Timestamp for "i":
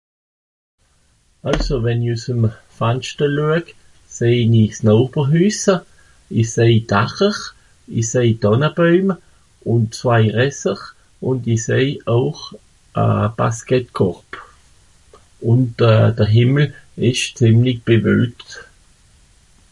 2.05-2.07, 4.37-4.45, 6.43-6.45, 8.01-8.05, 11.57-11.57